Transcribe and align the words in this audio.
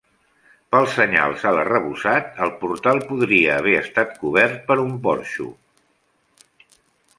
Pels 0.75 0.95
senyals 0.99 1.43
a 1.49 1.51
l'arrebossat 1.55 2.41
el 2.47 2.53
portal 2.63 3.03
podria 3.11 3.59
haver 3.59 3.75
estat 3.83 4.17
cobert 4.25 4.59
per 4.71 4.81
un 4.87 4.99
porxo. 5.07 5.49